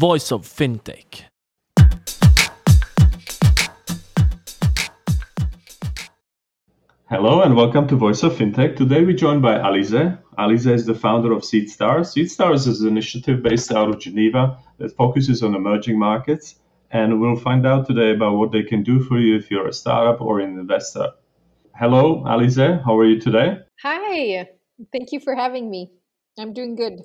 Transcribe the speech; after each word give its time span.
Voice 0.00 0.32
of 0.32 0.46
Fintech. 0.46 1.24
Hello 7.10 7.42
and 7.42 7.54
welcome 7.54 7.86
to 7.86 7.96
Voice 7.96 8.22
of 8.22 8.32
Fintech. 8.32 8.76
Today 8.76 9.04
we're 9.04 9.14
joined 9.14 9.42
by 9.42 9.58
Alisée. 9.58 10.18
Alisée 10.38 10.72
is 10.72 10.86
the 10.86 10.94
founder 10.94 11.32
of 11.32 11.42
SeedStars. 11.42 12.14
SeedStars 12.14 12.66
is 12.66 12.80
an 12.80 12.88
initiative 12.88 13.42
based 13.42 13.72
out 13.72 13.90
of 13.90 14.00
Geneva 14.00 14.56
that 14.78 14.96
focuses 14.96 15.42
on 15.42 15.54
emerging 15.54 15.98
markets. 15.98 16.54
And 16.90 17.20
we'll 17.20 17.36
find 17.36 17.66
out 17.66 17.86
today 17.86 18.12
about 18.12 18.38
what 18.38 18.52
they 18.52 18.62
can 18.62 18.82
do 18.82 19.00
for 19.00 19.18
you 19.18 19.36
if 19.36 19.50
you're 19.50 19.68
a 19.68 19.72
startup 19.74 20.22
or 20.22 20.40
an 20.40 20.58
investor. 20.58 21.08
Hello, 21.74 22.24
Alisée. 22.24 22.82
How 22.82 22.96
are 22.96 23.04
you 23.04 23.20
today? 23.20 23.58
Hi. 23.82 24.48
Thank 24.92 25.12
you 25.12 25.20
for 25.20 25.34
having 25.34 25.68
me. 25.68 25.90
I'm 26.38 26.54
doing 26.54 26.74
good. 26.74 27.04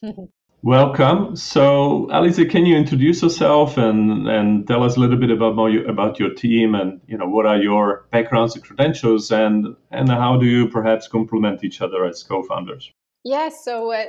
Welcome. 0.66 1.36
So, 1.36 2.08
Alisée, 2.10 2.50
can 2.50 2.66
you 2.66 2.76
introduce 2.76 3.22
yourself 3.22 3.78
and, 3.78 4.26
and 4.26 4.66
tell 4.66 4.82
us 4.82 4.96
a 4.96 5.00
little 5.00 5.16
bit 5.16 5.30
about 5.30 5.54
more, 5.54 5.70
about 5.86 6.18
your 6.18 6.34
team 6.34 6.74
and 6.74 7.00
you 7.06 7.16
know 7.16 7.28
what 7.28 7.46
are 7.46 7.56
your 7.56 8.08
backgrounds 8.10 8.56
and 8.56 8.64
credentials 8.64 9.30
and 9.30 9.76
and 9.92 10.08
how 10.08 10.36
do 10.36 10.44
you 10.44 10.68
perhaps 10.68 11.06
complement 11.06 11.62
each 11.62 11.80
other 11.80 12.04
as 12.04 12.24
co-founders? 12.24 12.90
Yeah. 13.22 13.48
So, 13.50 13.92
uh, 13.92 14.06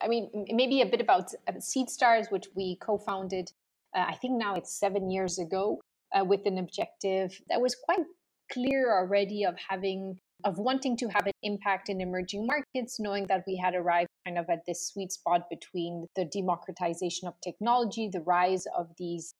I 0.00 0.06
mean, 0.06 0.30
maybe 0.52 0.80
a 0.80 0.86
bit 0.86 1.00
about 1.00 1.34
uh, 1.48 1.54
SeedStars, 1.54 2.30
which 2.30 2.46
we 2.54 2.76
co-founded. 2.76 3.50
Uh, 3.92 4.04
I 4.06 4.14
think 4.14 4.38
now 4.38 4.54
it's 4.54 4.78
seven 4.78 5.10
years 5.10 5.40
ago, 5.40 5.80
uh, 6.14 6.24
with 6.24 6.42
an 6.46 6.58
objective 6.58 7.36
that 7.50 7.60
was 7.60 7.74
quite 7.74 8.06
clear 8.52 8.96
already 8.96 9.42
of 9.42 9.56
having 9.58 10.20
of 10.44 10.58
wanting 10.58 10.96
to 10.98 11.08
have 11.08 11.26
an 11.26 11.32
impact 11.42 11.88
in 11.88 12.00
emerging 12.00 12.46
markets, 12.46 13.00
knowing 13.00 13.26
that 13.26 13.44
we 13.46 13.56
had 13.56 13.74
arrived 13.74 14.08
kind 14.26 14.38
of 14.38 14.48
at 14.50 14.64
this 14.66 14.88
sweet 14.88 15.12
spot 15.12 15.48
between 15.50 16.06
the 16.14 16.24
democratization 16.24 17.26
of 17.26 17.34
technology, 17.42 18.08
the 18.12 18.20
rise 18.20 18.64
of 18.76 18.90
these 18.98 19.34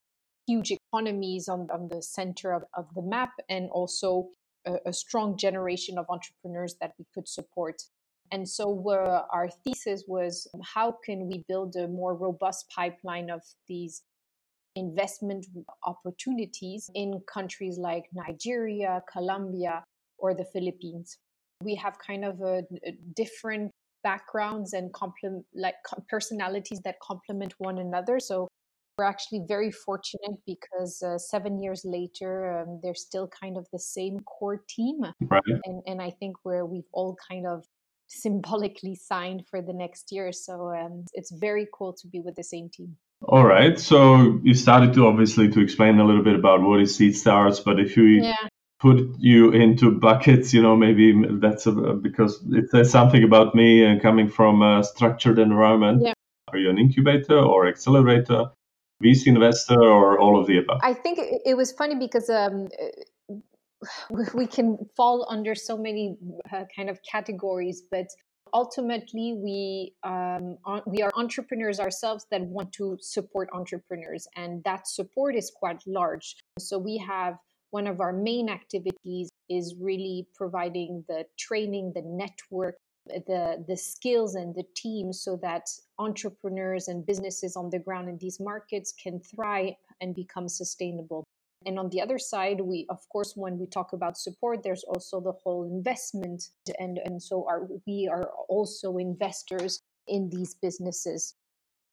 huge 0.47 0.71
economies 0.71 1.47
on, 1.47 1.67
on 1.71 1.89
the 1.89 2.01
center 2.01 2.53
of, 2.53 2.63
of 2.75 2.87
the 2.95 3.01
map, 3.01 3.31
and 3.49 3.69
also 3.71 4.29
a, 4.65 4.75
a 4.87 4.93
strong 4.93 5.37
generation 5.37 5.97
of 5.97 6.05
entrepreneurs 6.09 6.75
that 6.81 6.93
we 6.97 7.05
could 7.13 7.27
support. 7.27 7.83
And 8.31 8.47
so 8.47 8.83
our 9.31 9.49
thesis 9.63 10.03
was 10.07 10.47
how 10.75 10.97
can 11.05 11.27
we 11.27 11.43
build 11.47 11.75
a 11.75 11.87
more 11.87 12.15
robust 12.15 12.65
pipeline 12.75 13.29
of 13.29 13.41
these 13.67 14.03
investment 14.75 15.47
opportunities 15.85 16.89
in 16.93 17.21
countries 17.31 17.77
like 17.77 18.05
Nigeria, 18.13 19.01
Colombia, 19.11 19.83
or 20.17 20.33
the 20.33 20.45
Philippines. 20.45 21.17
We 21.63 21.75
have 21.75 21.97
kind 22.05 22.23
of 22.23 22.41
a, 22.41 22.63
a 22.85 22.91
different 23.15 23.71
backgrounds 24.03 24.73
and 24.73 24.93
complement 24.93 25.45
like 25.55 25.75
personalities 26.09 26.79
that 26.85 26.95
complement 27.01 27.53
one 27.57 27.79
another. 27.79 28.19
So 28.19 28.47
we're 28.97 29.05
actually 29.05 29.43
very 29.47 29.71
fortunate 29.71 30.37
because 30.45 31.03
uh, 31.03 31.17
seven 31.17 31.61
years 31.61 31.81
later, 31.85 32.59
um, 32.59 32.79
they're 32.81 32.95
still 32.95 33.27
kind 33.27 33.57
of 33.57 33.67
the 33.71 33.79
same 33.79 34.19
core 34.21 34.63
team, 34.67 35.01
right. 35.21 35.43
and 35.65 35.81
and 35.85 36.01
I 36.01 36.11
think 36.19 36.35
where 36.43 36.65
we've 36.65 36.91
all 36.93 37.15
kind 37.29 37.45
of 37.45 37.65
symbolically 38.07 38.95
signed 38.95 39.43
for 39.49 39.61
the 39.61 39.73
next 39.73 40.11
year. 40.11 40.31
So 40.31 40.73
um, 40.73 41.05
it's 41.13 41.31
very 41.31 41.67
cool 41.73 41.93
to 42.01 42.07
be 42.07 42.21
with 42.21 42.35
the 42.35 42.43
same 42.43 42.69
team. 42.69 42.95
All 43.23 43.45
right. 43.45 43.79
So 43.79 44.39
you 44.43 44.53
started 44.53 44.93
to 44.93 45.07
obviously 45.07 45.49
to 45.49 45.59
explain 45.59 45.99
a 45.99 46.05
little 46.05 46.23
bit 46.23 46.35
about 46.35 46.61
what 46.61 46.79
is 46.81 46.97
SeedStars, 46.97 47.63
but 47.63 47.79
if 47.79 47.97
you 47.97 48.03
yeah 48.03 48.47
put 48.79 48.99
you 49.17 49.51
into 49.51 49.91
buckets 49.91 50.53
you 50.53 50.61
know 50.61 50.75
maybe 50.75 51.13
that's 51.39 51.65
a, 51.65 51.71
because 51.71 52.43
it 52.51 52.69
says 52.69 52.91
something 52.91 53.23
about 53.23 53.55
me 53.55 53.83
and 53.83 54.01
coming 54.01 54.29
from 54.29 54.61
a 54.61 54.83
structured 54.83 55.39
environment. 55.39 56.03
Yeah. 56.03 56.13
are 56.49 56.57
you 56.57 56.69
an 56.69 56.77
incubator 56.77 57.39
or 57.39 57.67
accelerator 57.67 58.45
vc 59.03 59.27
investor 59.27 59.81
or 59.81 60.19
all 60.19 60.39
of 60.39 60.47
the 60.47 60.57
above? 60.57 60.79
I 60.83 60.93
think 60.93 61.19
it, 61.21 61.55
was 61.55 61.71
funny 61.71 61.95
because 61.95 62.29
um, 62.29 62.67
we 64.33 64.47
can 64.47 64.77
fall 64.95 65.27
under 65.29 65.55
so 65.55 65.77
many 65.77 66.17
uh, 66.51 66.65
kind 66.75 66.89
of 66.89 66.99
categories 67.03 67.83
but 67.89 68.07
ultimately 68.53 69.33
we 69.37 69.93
um, 70.03 70.57
we 70.85 71.01
are 71.01 71.11
entrepreneurs 71.15 71.79
ourselves 71.79 72.25
that 72.31 72.41
want 72.41 72.71
to 72.73 72.97
support 73.01 73.49
entrepreneurs 73.53 74.27
and 74.35 74.63
that 74.63 74.87
support 74.87 75.35
is 75.35 75.51
quite 75.51 75.81
large. 75.85 76.37
So 76.59 76.77
we 76.77 76.97
have 76.97 77.37
one 77.71 77.87
of 77.87 77.99
our 77.99 78.13
main 78.13 78.49
activities 78.49 79.29
is 79.49 79.75
really 79.79 80.27
providing 80.35 81.03
the 81.07 81.25
training, 81.37 81.91
the 81.93 82.01
network, 82.01 82.75
the 83.07 83.63
the 83.67 83.77
skills 83.77 84.35
and 84.35 84.53
the 84.55 84.65
team 84.75 85.13
so 85.13 85.37
that 85.37 85.69
entrepreneurs 85.99 86.87
and 86.87 87.05
businesses 87.05 87.55
on 87.55 87.69
the 87.69 87.79
ground 87.79 88.09
in 88.09 88.17
these 88.17 88.39
markets 88.39 88.93
can 89.01 89.19
thrive 89.19 89.73
and 90.01 90.13
become 90.13 90.47
sustainable. 90.47 91.23
And 91.65 91.79
on 91.79 91.89
the 91.89 92.01
other 92.01 92.19
side, 92.19 92.61
we 92.61 92.85
of 92.89 93.07
course 93.09 93.33
when 93.35 93.57
we 93.57 93.65
talk 93.65 93.93
about 93.93 94.17
support, 94.17 94.63
there's 94.63 94.83
also 94.83 95.19
the 95.19 95.33
whole 95.43 95.63
investment 95.63 96.49
and 96.79 96.99
and 97.05 97.21
so 97.21 97.45
our 97.47 97.67
we 97.85 98.07
are 98.11 98.29
also 98.49 98.97
investors 98.97 99.81
in 100.07 100.29
these 100.29 100.55
businesses. 100.55 101.35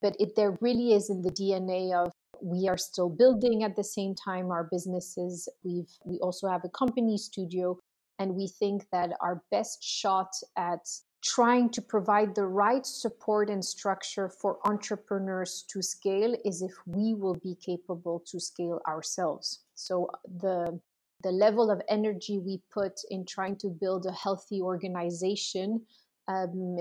But 0.02 0.16
it 0.18 0.36
there 0.36 0.56
really 0.60 0.92
is 0.92 1.10
in 1.10 1.22
the 1.22 1.30
DNA 1.30 1.94
of 1.94 2.12
we 2.44 2.68
are 2.68 2.76
still 2.76 3.08
building 3.08 3.64
at 3.64 3.74
the 3.74 3.84
same 3.84 4.14
time 4.14 4.50
our 4.50 4.68
businesses 4.70 5.48
we've 5.64 5.92
we 6.04 6.18
also 6.18 6.46
have 6.46 6.64
a 6.64 6.68
company 6.68 7.16
studio 7.16 7.76
and 8.18 8.34
we 8.34 8.46
think 8.46 8.86
that 8.92 9.10
our 9.20 9.42
best 9.50 9.82
shot 9.82 10.30
at 10.56 10.86
trying 11.24 11.70
to 11.70 11.80
provide 11.80 12.34
the 12.34 12.46
right 12.46 12.84
support 12.84 13.48
and 13.48 13.64
structure 13.64 14.28
for 14.28 14.58
entrepreneurs 14.66 15.64
to 15.70 15.82
scale 15.82 16.36
is 16.44 16.60
if 16.60 16.72
we 16.86 17.14
will 17.14 17.36
be 17.42 17.56
capable 17.64 18.22
to 18.26 18.38
scale 18.38 18.80
ourselves. 18.86 19.64
So 19.74 20.10
the 20.40 20.78
the 21.22 21.32
level 21.32 21.70
of 21.70 21.80
energy 21.88 22.38
we 22.38 22.60
put 22.70 23.00
in 23.10 23.24
trying 23.24 23.56
to 23.56 23.68
build 23.68 24.04
a 24.04 24.12
healthy 24.12 24.60
organization 24.60 25.80
um, 26.28 26.76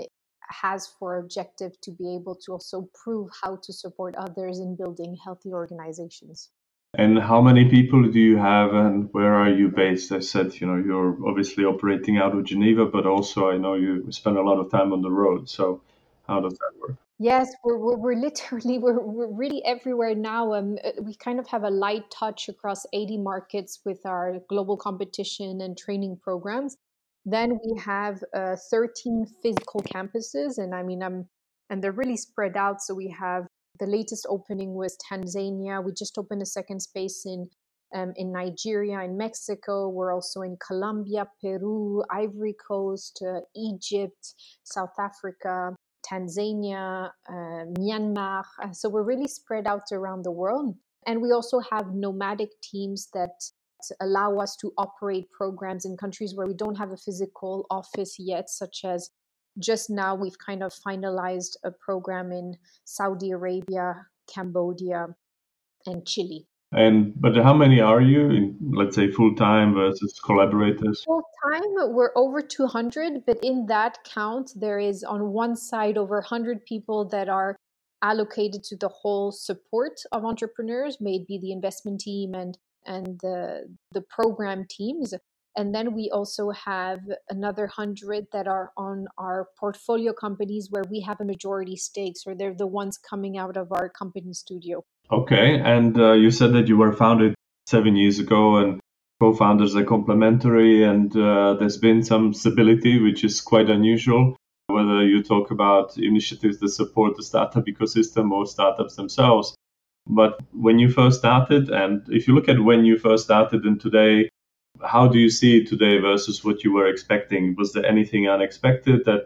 has 0.61 0.87
for 0.87 1.17
objective 1.17 1.79
to 1.81 1.91
be 1.91 2.15
able 2.15 2.35
to 2.45 2.53
also 2.53 2.89
prove 2.93 3.29
how 3.41 3.57
to 3.57 3.73
support 3.73 4.15
others 4.15 4.59
in 4.59 4.75
building 4.75 5.17
healthy 5.23 5.51
organizations. 5.51 6.49
And 6.95 7.17
how 7.17 7.41
many 7.41 7.67
people 7.69 8.03
do 8.03 8.19
you 8.19 8.37
have 8.37 8.73
and 8.75 9.09
where 9.13 9.33
are 9.33 9.49
you 9.49 9.69
based? 9.69 10.11
I 10.11 10.19
said, 10.19 10.61
you 10.61 10.67
know, 10.67 10.75
you're 10.75 11.17
obviously 11.27 11.65
operating 11.65 12.17
out 12.17 12.35
of 12.37 12.43
Geneva, 12.43 12.85
but 12.85 13.07
also 13.07 13.49
I 13.49 13.57
know 13.57 13.73
you 13.73 14.11
spend 14.11 14.37
a 14.37 14.43
lot 14.43 14.59
of 14.59 14.69
time 14.69 14.93
on 14.93 15.01
the 15.01 15.09
road. 15.09 15.49
So 15.49 15.81
how 16.27 16.39
does 16.39 16.53
that 16.53 16.71
work? 16.79 16.97
Yes, 17.17 17.51
we're, 17.63 17.77
we're, 17.77 17.95
we're 17.95 18.15
literally, 18.15 18.77
we're, 18.83 18.99
we're 18.99 19.27
really 19.27 19.63
everywhere 19.65 20.13
now. 20.13 20.53
Um, 20.53 20.77
uh, 20.83 20.91
we 21.01 21.15
kind 21.15 21.39
of 21.39 21.47
have 21.47 21.63
a 21.63 21.69
light 21.69 22.11
touch 22.11 22.47
across 22.47 22.85
80 22.93 23.17
markets 23.17 23.79
with 23.83 24.05
our 24.05 24.39
global 24.47 24.77
competition 24.77 25.61
and 25.61 25.75
training 25.75 26.19
programs. 26.21 26.77
Then 27.25 27.59
we 27.63 27.79
have 27.79 28.21
uh, 28.35 28.55
13 28.69 29.25
physical 29.41 29.81
campuses, 29.81 30.57
and 30.57 30.75
I 30.75 30.83
mean, 30.83 31.01
I'm 31.01 31.29
and 31.69 31.83
they're 31.83 31.91
really 31.91 32.17
spread 32.17 32.57
out. 32.57 32.81
So 32.81 32.93
we 32.93 33.15
have 33.19 33.47
the 33.79 33.87
latest 33.87 34.27
opening 34.29 34.73
was 34.73 34.97
Tanzania. 35.09 35.83
We 35.83 35.93
just 35.93 36.17
opened 36.17 36.41
a 36.41 36.45
second 36.45 36.81
space 36.81 37.23
in 37.25 37.49
um, 37.93 38.13
in 38.15 38.31
Nigeria, 38.31 39.01
in 39.01 39.17
Mexico. 39.17 39.87
We're 39.87 40.13
also 40.13 40.41
in 40.41 40.57
Colombia, 40.65 41.27
Peru, 41.41 42.03
Ivory 42.11 42.55
Coast, 42.67 43.23
uh, 43.25 43.41
Egypt, 43.55 44.33
South 44.63 44.93
Africa, 44.99 45.75
Tanzania, 46.09 47.11
uh, 47.29 47.65
Myanmar. 47.77 48.43
So 48.73 48.89
we're 48.89 49.03
really 49.03 49.27
spread 49.27 49.67
out 49.67 49.91
around 49.91 50.23
the 50.23 50.31
world. 50.31 50.75
And 51.05 51.21
we 51.21 51.31
also 51.31 51.59
have 51.71 51.93
nomadic 51.93 52.49
teams 52.61 53.09
that 53.13 53.43
allow 54.01 54.37
us 54.37 54.55
to 54.57 54.71
operate 54.77 55.31
programs 55.31 55.85
in 55.85 55.97
countries 55.97 56.35
where 56.35 56.47
we 56.47 56.53
don't 56.53 56.77
have 56.77 56.91
a 56.91 56.97
physical 56.97 57.65
office 57.69 58.15
yet, 58.19 58.49
such 58.49 58.81
as 58.83 59.09
just 59.59 59.89
now 59.89 60.15
we've 60.15 60.37
kind 60.37 60.63
of 60.63 60.73
finalized 60.73 61.55
a 61.63 61.71
program 61.71 62.31
in 62.31 62.57
Saudi 62.85 63.31
Arabia, 63.31 64.07
Cambodia, 64.33 65.07
and 65.85 66.05
Chile. 66.05 66.47
And 66.71 67.13
but 67.21 67.35
how 67.35 67.53
many 67.53 67.79
are 67.79 68.01
you 68.01 68.31
in, 68.31 68.57
let's 68.73 68.95
say, 68.95 69.11
full 69.11 69.35
time 69.35 69.75
versus 69.75 70.19
collaborators? 70.25 71.03
Full 71.03 71.23
time, 71.51 71.93
we're 71.93 72.11
over 72.15 72.41
200, 72.41 73.25
but 73.27 73.37
in 73.43 73.67
that 73.67 73.99
count, 74.03 74.51
there 74.55 74.79
is 74.79 75.03
on 75.03 75.33
one 75.33 75.55
side 75.55 75.97
over 75.97 76.15
100 76.15 76.65
people 76.65 77.07
that 77.09 77.29
are 77.29 77.55
allocated 78.01 78.63
to 78.63 78.75
the 78.75 78.89
whole 78.89 79.31
support 79.31 80.01
of 80.11 80.25
entrepreneurs, 80.25 80.97
maybe 80.99 81.37
the 81.39 81.51
investment 81.51 82.01
team 82.01 82.33
and 82.33 82.57
and 82.85 83.19
the 83.21 83.75
the 83.91 84.01
program 84.01 84.65
teams. 84.69 85.13
And 85.55 85.73
then 85.73 85.93
we 85.93 86.09
also 86.09 86.49
have 86.49 87.01
another 87.29 87.63
100 87.65 88.25
that 88.33 88.47
are 88.47 88.71
on 88.75 89.05
our 89.19 89.49
portfolio 89.59 90.11
companies 90.11 90.69
where 90.71 90.83
we 90.89 90.99
have 91.01 91.21
a 91.21 91.25
majority 91.25 91.75
stake 91.75 92.17
so 92.17 92.33
they're 92.33 92.55
the 92.55 92.65
ones 92.65 92.97
coming 92.97 93.37
out 93.37 93.55
of 93.55 93.71
our 93.71 93.87
company 93.87 94.33
studio. 94.33 94.83
Okay 95.11 95.59
and 95.59 95.99
uh, 95.99 96.13
you 96.13 96.31
said 96.31 96.53
that 96.53 96.67
you 96.67 96.77
were 96.77 96.91
founded 96.91 97.35
seven 97.67 97.95
years 97.95 98.17
ago 98.17 98.57
and 98.57 98.79
co-founders 99.21 99.75
are 99.75 99.83
complementary 99.83 100.83
and 100.83 101.15
uh, 101.15 101.53
there's 101.53 101.77
been 101.77 102.03
some 102.03 102.33
stability 102.33 102.99
which 102.99 103.23
is 103.23 103.39
quite 103.39 103.69
unusual. 103.69 104.35
Whether 104.67 105.05
you 105.05 105.21
talk 105.21 105.51
about 105.51 105.97
initiatives 105.97 106.57
that 106.59 106.69
support 106.69 107.15
the 107.15 107.23
startup 107.23 107.65
ecosystem 107.65 108.31
or 108.31 108.47
startups 108.47 108.95
themselves 108.95 109.55
But 110.07 110.39
when 110.51 110.79
you 110.79 110.89
first 110.89 111.19
started, 111.19 111.69
and 111.69 112.03
if 112.09 112.27
you 112.27 112.35
look 112.35 112.49
at 112.49 112.59
when 112.59 112.85
you 112.85 112.97
first 112.97 113.23
started 113.25 113.63
and 113.63 113.79
today, 113.79 114.29
how 114.81 115.07
do 115.07 115.17
you 115.17 115.29
see 115.29 115.63
today 115.63 115.99
versus 115.99 116.43
what 116.43 116.63
you 116.63 116.73
were 116.73 116.87
expecting? 116.87 117.55
Was 117.57 117.73
there 117.73 117.85
anything 117.85 118.27
unexpected 118.27 119.05
that 119.05 119.25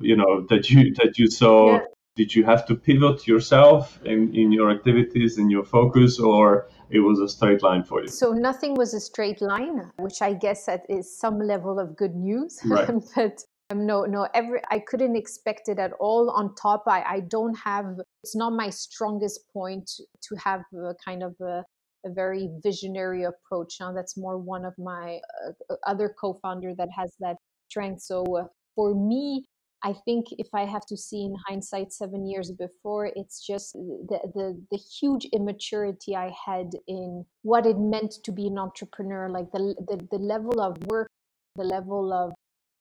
you 0.00 0.16
know 0.16 0.46
that 0.48 0.70
you 0.70 0.94
that 0.94 1.18
you 1.18 1.30
saw? 1.30 1.72
Yeah. 1.72 1.84
Did 2.14 2.34
you 2.34 2.44
have 2.44 2.66
to 2.66 2.74
pivot 2.74 3.26
yourself 3.26 3.98
in, 4.04 4.34
in 4.36 4.52
your 4.52 4.70
activities 4.70 5.38
in 5.38 5.48
your 5.48 5.64
focus, 5.64 6.20
or 6.20 6.68
it 6.90 6.98
was 6.98 7.18
a 7.18 7.26
straight 7.26 7.62
line 7.62 7.84
for 7.84 8.02
you? 8.02 8.08
So 8.08 8.32
nothing 8.32 8.74
was 8.74 8.92
a 8.92 9.00
straight 9.00 9.40
line, 9.40 9.90
which 9.98 10.20
I 10.20 10.34
guess 10.34 10.66
that 10.66 10.84
is 10.90 11.18
some 11.18 11.38
level 11.38 11.78
of 11.78 11.96
good 11.96 12.14
news. 12.14 12.60
Right. 12.66 12.86
but 13.16 13.42
um, 13.72 13.86
no, 13.86 14.04
no, 14.04 14.28
every 14.34 14.60
I 14.70 14.78
couldn't 14.78 15.16
expect 15.16 15.68
it 15.68 15.78
at 15.78 15.92
all. 16.00 16.30
On 16.30 16.54
top, 16.54 16.84
I, 16.86 17.02
I 17.02 17.20
don't 17.20 17.54
have. 17.54 17.86
It's 18.22 18.36
not 18.36 18.52
my 18.52 18.70
strongest 18.70 19.40
point 19.52 19.90
to 20.22 20.36
have 20.36 20.62
a 20.74 20.94
kind 21.04 21.22
of 21.22 21.34
a, 21.40 21.64
a 22.06 22.10
very 22.10 22.48
visionary 22.62 23.24
approach. 23.24 23.76
Now, 23.80 23.92
that's 23.92 24.16
more 24.16 24.38
one 24.38 24.64
of 24.64 24.74
my 24.78 25.18
uh, 25.46 25.74
other 25.86 26.14
co-founder 26.20 26.74
that 26.76 26.88
has 26.96 27.12
that 27.20 27.36
strength. 27.68 28.02
So 28.02 28.24
uh, 28.36 28.44
for 28.74 28.94
me, 28.94 29.44
I 29.84 29.94
think 30.04 30.26
if 30.38 30.48
I 30.54 30.64
have 30.64 30.86
to 30.86 30.96
see 30.96 31.24
in 31.24 31.34
hindsight 31.48 31.92
seven 31.92 32.26
years 32.26 32.52
before, 32.52 33.06
it's 33.16 33.44
just 33.44 33.72
the, 33.72 34.18
the, 34.34 34.62
the 34.70 34.78
huge 34.78 35.26
immaturity 35.32 36.14
I 36.14 36.32
had 36.46 36.70
in 36.86 37.24
what 37.42 37.66
it 37.66 37.78
meant 37.78 38.14
to 38.24 38.32
be 38.32 38.46
an 38.46 38.58
entrepreneur, 38.58 39.28
like 39.28 39.50
the, 39.50 39.74
the, 39.88 40.06
the 40.12 40.18
level 40.18 40.60
of 40.60 40.76
work, 40.86 41.08
the 41.56 41.64
level 41.64 42.12
of 42.12 42.32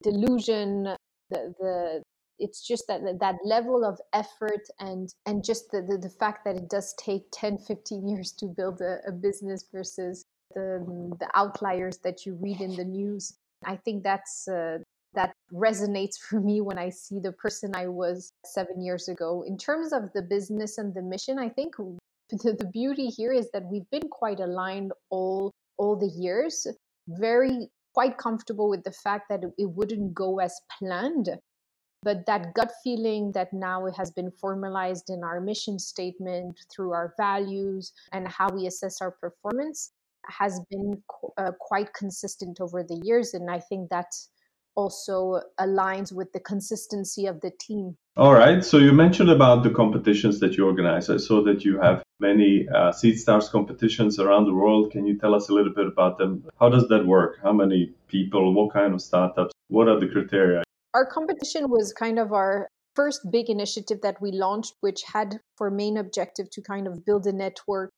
delusion, 0.04 0.96
the, 1.30 1.54
the 1.60 2.04
it's 2.40 2.66
just 2.66 2.88
that 2.88 3.02
that 3.20 3.36
level 3.46 3.86
of 3.86 4.00
effort 4.14 4.68
and 4.80 5.14
and 5.26 5.44
just 5.44 5.70
the, 5.72 5.82
the, 5.82 5.98
the 5.98 6.10
fact 6.10 6.44
that 6.46 6.56
it 6.56 6.70
does 6.70 6.96
take 6.98 7.24
10 7.32 7.60
15 7.60 8.08
years 8.08 8.32
to 8.32 8.48
build 8.48 8.82
a, 8.82 8.98
a 9.08 9.12
business 9.12 9.66
versus 9.72 10.24
the 10.56 10.84
the 11.20 11.30
outliers 11.36 12.00
that 12.00 12.26
you 12.26 12.36
read 12.42 12.60
in 12.60 12.76
the 12.76 12.84
news 12.84 13.34
i 13.64 13.76
think 13.76 14.02
that's 14.04 14.48
uh, 14.48 14.80
that 15.14 15.34
resonates 15.54 16.18
for 16.18 16.40
me 16.40 16.62
when 16.62 16.78
I 16.78 16.90
see 16.90 17.20
the 17.20 17.34
person 17.34 17.72
I 17.76 17.88
was 17.88 18.32
seven 18.46 18.82
years 18.82 19.10
ago. 19.10 19.44
In 19.46 19.58
terms 19.58 19.94
of 19.94 20.12
the 20.14 20.22
business 20.22 20.78
and 20.78 20.94
the 20.94 21.02
mission, 21.02 21.38
I 21.38 21.50
think 21.50 21.76
the, 21.76 22.56
the 22.58 22.70
beauty 22.72 23.08
here 23.08 23.34
is 23.34 23.50
that 23.52 23.64
we've 23.70 23.90
been 23.92 24.08
quite 24.10 24.40
aligned 24.40 24.94
all 25.10 25.52
all 25.78 25.96
the 25.98 26.08
years, 26.08 26.68
very 27.08 27.70
quite 27.94 28.18
comfortable 28.18 28.70
with 28.70 28.84
the 28.84 28.92
fact 28.92 29.30
that 29.30 29.44
it 29.58 29.70
wouldn't 29.70 30.14
go 30.14 30.40
as 30.40 30.60
planned. 30.78 31.30
But 32.04 32.26
that 32.26 32.56
gut 32.56 32.72
feeling 32.84 33.32
that 33.34 33.54
now 33.54 33.86
it 33.86 33.96
has 33.96 34.10
been 34.10 34.32
formalized 34.32 35.10
in 35.10 35.24
our 35.24 35.40
mission 35.40 35.78
statement 35.78 36.60
through 36.74 36.94
our 36.94 37.14
values 37.16 37.94
and 38.12 38.28
how 38.28 38.50
we 38.50 38.66
assess 38.66 39.02
our 39.02 39.12
performance 39.12 39.92
has 40.26 40.60
been 40.70 41.02
uh, 41.38 41.52
quite 41.60 41.94
consistent 41.94 42.60
over 42.60 42.84
the 42.84 43.00
years. 43.04 43.34
And 43.34 43.52
I 43.52 43.60
think 43.60 43.90
that 43.90 44.08
also 44.76 45.42
aligns 45.60 46.12
with 46.12 46.32
the 46.34 46.40
consistency 46.40 47.26
of 47.26 47.42
the 47.42 47.52
team. 47.60 47.98
All 48.18 48.34
right. 48.34 48.64
So 48.64 48.78
you 48.78 48.92
mentioned 48.92 49.30
about 49.30 49.64
the 49.64 49.70
competitions 49.70 50.40
that 50.40 50.58
you 50.58 50.66
organize. 50.66 51.10
I 51.10 51.18
saw 51.18 51.44
that 51.44 51.64
you 51.64 51.80
have 51.80 52.04
many 52.20 52.68
uh, 52.70 52.92
Seedstars 52.92 53.50
competitions 53.50 54.20
around 54.20 54.46
the 54.46 54.54
world. 54.54 54.92
Can 54.92 55.06
you 55.06 55.18
tell 55.18 55.34
us 55.34 55.50
a 55.50 55.54
little 55.54 55.74
bit 55.74 55.88
about 55.88 56.18
them? 56.18 56.44
How 56.60 56.70
does 56.70 56.88
that 56.90 57.06
work? 57.06 57.40
How 57.42 57.54
many 57.54 57.94
people? 58.08 58.54
What 58.54 58.74
kind 58.74 58.94
of 58.94 59.02
startups? 59.02 59.54
What 59.70 59.88
are 59.88 60.00
the 60.00 60.08
criteria? 60.08 60.64
Our 60.94 61.06
competition 61.06 61.70
was 61.70 61.94
kind 61.94 62.20
of 62.20 62.34
our 62.34 62.68
first 62.96 63.22
big 63.32 63.50
initiative 63.50 64.02
that 64.02 64.22
we 64.22 64.32
launched, 64.34 64.74
which 64.82 65.04
had 65.04 65.40
for 65.56 65.72
main 65.72 65.98
objective 65.98 66.50
to 66.52 66.62
kind 66.62 66.88
of 66.88 67.06
build 67.06 67.26
a 67.26 67.32
network 67.32 67.92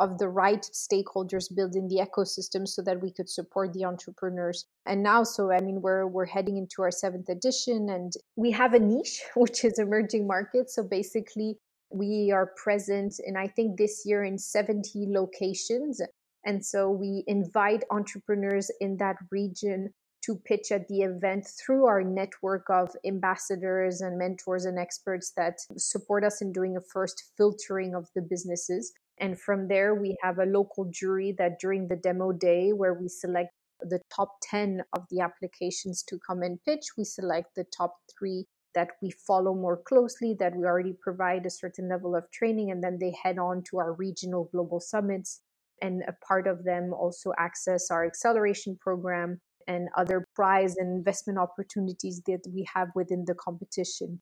of 0.00 0.18
the 0.18 0.28
right 0.28 0.66
stakeholders 0.72 1.54
building 1.54 1.86
the 1.86 2.00
ecosystem 2.04 2.66
so 2.66 2.82
that 2.82 3.00
we 3.00 3.12
could 3.12 3.28
support 3.28 3.72
the 3.74 3.84
entrepreneurs. 3.84 4.64
And 4.86 5.02
now 5.02 5.22
so 5.22 5.52
i 5.52 5.60
mean 5.60 5.80
we're 5.82 6.06
we're 6.06 6.26
heading 6.26 6.56
into 6.56 6.82
our 6.82 6.90
seventh 6.90 7.28
edition 7.28 7.90
and 7.90 8.12
we 8.36 8.50
have 8.50 8.74
a 8.74 8.80
niche 8.80 9.22
which 9.36 9.64
is 9.64 9.78
emerging 9.78 10.26
markets. 10.26 10.74
So 10.74 10.82
basically 10.82 11.58
we 11.92 12.32
are 12.32 12.52
present 12.64 13.14
in 13.24 13.36
i 13.36 13.46
think 13.46 13.76
this 13.76 14.02
year 14.06 14.24
in 14.24 14.38
70 14.38 15.06
locations. 15.08 16.00
And 16.46 16.64
so 16.64 16.90
we 16.90 17.22
invite 17.26 17.84
entrepreneurs 17.90 18.70
in 18.80 18.96
that 18.96 19.16
region 19.30 19.92
to 20.24 20.36
pitch 20.36 20.72
at 20.72 20.88
the 20.88 21.00
event 21.02 21.46
through 21.46 21.86
our 21.86 22.02
network 22.02 22.66
of 22.70 22.90
ambassadors 23.06 24.00
and 24.00 24.18
mentors 24.18 24.64
and 24.64 24.78
experts 24.78 25.32
that 25.36 25.58
support 25.76 26.24
us 26.24 26.40
in 26.42 26.52
doing 26.52 26.76
a 26.76 26.80
first 26.92 27.32
filtering 27.36 27.94
of 27.94 28.08
the 28.14 28.22
businesses 28.22 28.92
and 29.20 29.38
from 29.38 29.68
there, 29.68 29.94
we 29.94 30.16
have 30.22 30.38
a 30.38 30.46
local 30.46 30.86
jury 30.90 31.34
that 31.38 31.60
during 31.60 31.88
the 31.88 31.96
demo 31.96 32.32
day, 32.32 32.72
where 32.72 32.94
we 32.94 33.08
select 33.08 33.50
the 33.82 34.00
top 34.14 34.36
10 34.42 34.82
of 34.96 35.04
the 35.10 35.20
applications 35.20 36.02
to 36.04 36.18
come 36.26 36.42
and 36.42 36.58
pitch, 36.64 36.86
we 36.96 37.04
select 37.04 37.54
the 37.54 37.64
top 37.76 37.96
three 38.18 38.46
that 38.74 38.88
we 39.02 39.10
follow 39.10 39.54
more 39.54 39.76
closely, 39.76 40.34
that 40.38 40.56
we 40.56 40.64
already 40.64 40.94
provide 41.02 41.44
a 41.44 41.50
certain 41.50 41.88
level 41.88 42.16
of 42.16 42.30
training, 42.30 42.70
and 42.70 42.82
then 42.82 42.98
they 42.98 43.12
head 43.22 43.38
on 43.38 43.62
to 43.68 43.78
our 43.78 43.92
regional 43.92 44.48
global 44.52 44.80
summits. 44.80 45.40
And 45.82 46.02
a 46.08 46.14
part 46.26 46.46
of 46.46 46.64
them 46.64 46.92
also 46.92 47.32
access 47.38 47.90
our 47.90 48.06
acceleration 48.06 48.78
program 48.80 49.40
and 49.66 49.88
other 49.96 50.24
prize 50.34 50.76
and 50.76 50.96
investment 50.96 51.38
opportunities 51.38 52.22
that 52.26 52.40
we 52.52 52.66
have 52.74 52.88
within 52.94 53.24
the 53.26 53.34
competition. 53.34 54.20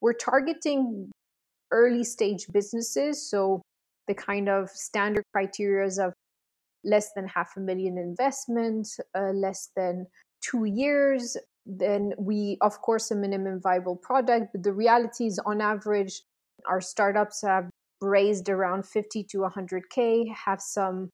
We're 0.00 0.12
targeting 0.12 1.10
early 1.70 2.04
stage 2.04 2.46
businesses, 2.52 3.28
so 3.28 3.62
the 4.06 4.14
kind 4.14 4.48
of 4.48 4.70
standard 4.70 5.24
criterias 5.34 6.04
of 6.04 6.12
less 6.84 7.12
than 7.14 7.26
half 7.26 7.56
a 7.56 7.60
million 7.60 7.98
investment, 7.98 8.88
uh, 9.14 9.32
less 9.32 9.70
than 9.76 10.06
two 10.40 10.64
years, 10.64 11.36
then 11.66 12.12
we, 12.16 12.56
of 12.60 12.80
course, 12.80 13.10
a 13.10 13.16
minimum 13.16 13.60
viable 13.60 13.96
product. 13.96 14.52
But 14.52 14.62
the 14.62 14.72
reality 14.72 15.26
is, 15.26 15.40
on 15.40 15.60
average, 15.60 16.22
our 16.66 16.80
startups 16.80 17.42
have 17.42 17.68
raised 18.00 18.48
around 18.48 18.86
50 18.86 19.24
to 19.24 19.38
100K, 19.38 20.32
have 20.32 20.60
some 20.60 21.10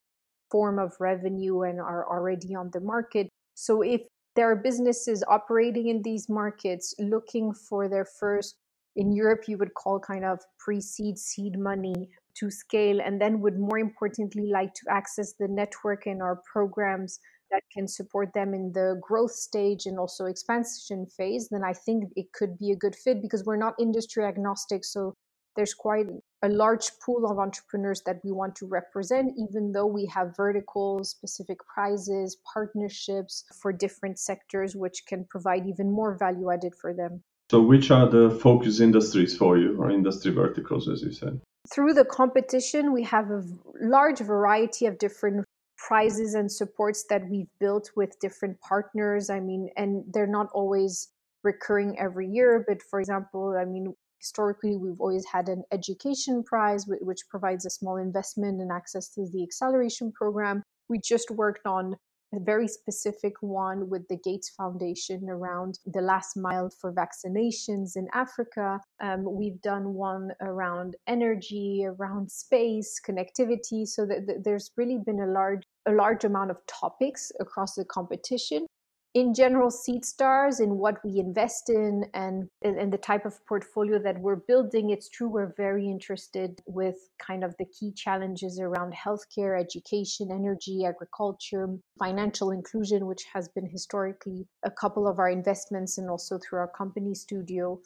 form 0.51 0.79
of 0.79 0.93
revenue, 1.01 1.63
and 1.63 1.81
are 1.81 2.07
already 2.07 2.55
on 2.55 2.71
the 2.73 2.81
market. 2.81 3.29
So 3.55 3.83
if 3.83 4.03
there 4.37 4.51
are 4.51 4.57
businesses 4.57 5.25
operating 5.27 5.89
in 5.89 6.03
these 6.03 6.29
markets 6.29 6.95
looking 6.99 7.53
for 7.53 7.89
their 7.89 8.05
first 8.05 8.57
in 8.97 9.13
Europe, 9.13 9.45
you 9.49 9.57
would 9.57 9.73
call 9.75 9.99
kind 9.99 10.25
of 10.25 10.41
pre 10.59 10.81
seed 10.81 11.19
seed 11.19 11.59
money 11.59 12.11
to 12.37 12.51
scale 12.51 13.01
and 13.01 13.21
then 13.21 13.41
would 13.41 13.59
more 13.59 13.79
importantly 13.79 14.47
like 14.53 14.75
to 14.75 14.87
access 14.91 15.35
the 15.39 15.49
network 15.49 16.07
and 16.07 16.23
our 16.23 16.41
programs 16.53 17.19
that 17.51 17.63
can 17.73 17.87
support 17.87 18.33
them 18.33 18.55
in 18.55 18.73
the 18.73 18.99
growth 19.03 19.33
stage 19.33 19.85
and 19.85 19.99
also 19.99 20.25
expansion 20.25 21.07
phase 21.07 21.49
then 21.51 21.63
i 21.65 21.73
think 21.73 22.05
it 22.17 22.33
could 22.33 22.59
be 22.59 22.71
a 22.71 22.77
good 22.77 22.97
fit 22.97 23.21
because 23.21 23.45
we're 23.45 23.57
not 23.57 23.75
industry 23.79 24.25
agnostic. 24.25 24.85
So 24.85 25.15
there's 25.57 25.75
quite 25.75 26.07
a 26.43 26.49
large 26.49 26.91
pool 27.05 27.31
of 27.31 27.39
entrepreneurs 27.39 28.03
that 28.07 28.21
we 28.25 28.33
want 28.33 28.57
to 28.57 28.67
represent 28.67 29.33
even 29.37 29.73
though 29.73 29.87
we 29.87 30.07
have 30.07 30.35
verticals, 30.37 31.11
specific 31.11 31.59
prizes 31.73 32.39
partnerships 32.53 33.45
for 33.61 33.73
different 33.73 34.19
sectors 34.19 34.75
which 34.75 35.05
can 35.07 35.27
provide 35.29 35.67
even 35.67 35.93
more 35.93 36.17
value 36.19 36.51
added 36.51 36.75
for 36.81 36.95
them. 36.95 37.23
So 37.51 37.61
which 37.61 37.91
are 37.91 38.09
the 38.09 38.31
focus 38.31 38.81
industries 38.81 39.37
for 39.37 39.59
you 39.59 39.77
or 39.79 39.91
industry 39.91 40.33
verticals 40.33 40.89
as 40.89 41.03
you 41.03 41.13
said 41.13 41.41
through 41.71 41.95
the 41.95 42.05
competition, 42.05 42.93
we 42.93 43.05
have 43.05 43.31
a 43.31 43.43
large 43.81 44.19
variety 44.21 44.87
of 44.87 44.99
different 44.99 45.45
prizes 45.77 46.35
and 46.35 46.51
supports 46.51 47.05
that 47.11 47.29
we've 47.29 47.51
built 47.59 47.91
with 47.97 48.19
different 48.21 48.61
partners. 48.61 49.31
I 49.31 49.41
mean, 49.41 49.69
and 49.77 50.05
they're 50.13 50.27
not 50.27 50.49
always 50.55 51.09
recurring 51.43 51.99
every 51.99 52.29
year, 52.29 52.65
but 52.67 52.83
for 52.83 53.01
example, 53.01 53.57
I 53.61 53.65
mean, 53.65 53.95
historically, 54.21 54.77
we've 54.77 55.01
always 55.01 55.27
had 55.33 55.49
an 55.49 55.65
education 55.73 56.45
prize, 56.45 56.87
which 56.87 57.23
provides 57.29 57.67
a 57.67 57.71
small 57.71 57.97
investment 57.97 58.61
and 58.61 58.71
access 58.71 59.09
to 59.15 59.27
the 59.33 59.43
acceleration 59.43 60.13
program. 60.13 60.63
We 60.89 61.01
just 61.03 61.31
worked 61.31 61.67
on 61.67 61.97
a 62.35 62.41
very 62.41 62.69
specific 62.69 63.35
one 63.41 63.89
with 63.91 64.07
the 64.09 64.19
Gates 64.25 64.51
Foundation 64.51 65.29
around 65.29 65.79
the 65.87 66.01
last 66.01 66.37
mile 66.37 66.71
for 66.81 66.93
vaccinations 66.93 67.97
in 67.97 68.09
Africa. 68.15 68.81
Um, 69.03 69.25
we've 69.25 69.61
done 69.61 69.95
one 69.95 70.31
around 70.41 70.97
energy, 71.07 71.85
around 71.87 72.31
space, 72.31 73.01
connectivity. 73.07 73.87
So 73.87 74.07
that, 74.07 74.43
there's 74.45 74.71
really 74.77 74.99
been 75.05 75.21
a 75.21 75.27
large 75.27 75.63
a 75.87 75.93
large 75.93 76.25
amount 76.25 76.51
of 76.53 76.59
topics 76.69 77.33
across 77.41 77.75
the 77.75 77.85
competition 77.85 78.67
in 79.15 79.35
general 79.35 79.71
seed 79.71 80.05
stars 80.05 80.61
in 80.61 80.79
what 80.79 80.97
we 81.05 81.19
invest 81.19 81.69
in 81.69 82.07
and 82.15 82.49
and 82.63 82.93
the 82.93 82.99
type 82.99 83.27
of 83.27 83.45
portfolio 83.47 83.99
that 83.99 84.19
we're 84.19 84.41
building 84.49 84.91
it's 84.91 85.09
true 85.11 85.29
we're 85.29 85.53
very 85.57 85.87
interested 85.87 86.63
with 86.67 86.97
kind 87.19 87.45
of 87.45 87.55
the 87.59 87.67
key 87.67 87.93
challenges 87.93 88.59
around 88.59 88.95
healthcare 88.95 89.61
education 89.61 90.31
energy 90.33 90.85
agriculture 90.87 91.69
financial 91.99 92.51
inclusion 92.51 93.07
which 93.07 93.25
has 93.33 93.49
been 93.49 93.67
historically 93.67 94.47
a 94.65 94.71
couple 94.71 95.07
of 95.07 95.19
our 95.19 95.29
investments 95.29 95.99
and 95.99 96.09
also 96.09 96.39
through 96.39 96.59
our 96.59 96.69
company 96.69 97.15
studio 97.15 97.79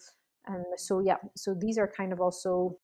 and 0.47 0.64
so 0.76 1.00
yeah 1.00 1.16
so 1.35 1.54
these 1.59 1.76
are 1.76 1.90
kind 1.97 2.12
of 2.12 2.21
also 2.21 2.76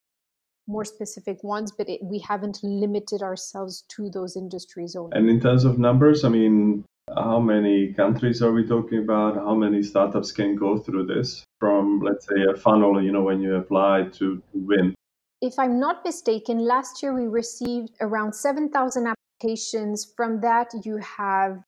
more 0.65 0.85
specific 0.85 1.43
ones, 1.43 1.73
but 1.77 1.89
it, 1.89 1.99
we 2.01 2.19
haven't 2.19 2.57
limited 2.63 3.21
ourselves 3.21 3.83
to 3.89 4.09
those 4.09 4.37
industries 4.37 4.95
only. 4.95 5.11
And 5.13 5.29
in 5.29 5.41
terms 5.41 5.65
of 5.65 5.77
numbers, 5.77 6.23
I 6.23 6.29
mean, 6.29 6.85
how 7.15 7.39
many 7.39 7.93
countries 7.93 8.41
are 8.41 8.51
we 8.51 8.65
talking 8.65 8.99
about? 8.99 9.35
How 9.35 9.55
many 9.55 9.83
startups 9.83 10.31
can 10.31 10.55
go 10.55 10.77
through 10.77 11.05
this 11.07 11.43
from, 11.59 12.01
let's 12.01 12.25
say, 12.27 12.43
a 12.51 12.57
funnel, 12.57 13.01
you 13.03 13.11
know, 13.11 13.23
when 13.23 13.41
you 13.41 13.55
apply 13.55 14.09
to, 14.13 14.41
win? 14.53 14.95
If 15.41 15.59
I'm 15.59 15.79
not 15.79 16.05
mistaken, 16.05 16.59
last 16.59 17.03
year 17.03 17.13
we 17.13 17.27
received 17.27 17.91
around 18.01 18.33
7,000 18.33 19.07
applications. 19.07 20.13
From 20.15 20.41
that, 20.41 20.71
you 20.83 20.97
have 20.97 21.59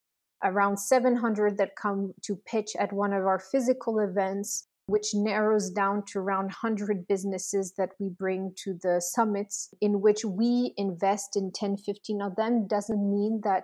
around 0.44 0.78
700 0.78 1.58
that 1.58 1.76
come 1.76 2.14
to 2.24 2.36
pitch 2.46 2.76
at 2.80 2.94
one 2.94 3.14
of 3.14 3.26
our 3.26 3.40
physical 3.40 4.00
events 4.00 4.68
which 4.88 5.16
narrows 5.16 5.72
down 5.72 6.04
to 6.06 6.20
around 6.20 6.46
100 6.46 7.08
businesses 7.08 7.74
that 7.76 7.90
we 8.00 8.10
bring 8.10 8.54
to 8.56 8.78
the 8.84 9.02
summits 9.02 9.74
in 9.82 10.00
which 10.00 10.24
we 10.24 10.74
invest 10.78 11.36
in 11.36 11.52
10 11.52 11.78
15 11.78 12.22
of 12.22 12.36
them 12.36 12.68
doesn't 12.68 13.10
mean 13.10 13.42
that 13.44 13.64